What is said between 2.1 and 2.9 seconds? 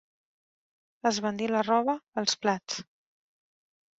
els plats.